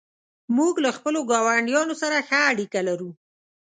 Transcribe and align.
موږ 0.57 0.73
له 0.85 0.91
خپلو 0.97 1.19
ګاونډیانو 1.31 1.95
سره 2.01 2.17
ښه 2.27 2.39
اړیکه 2.51 2.79
لرو. 2.87 3.11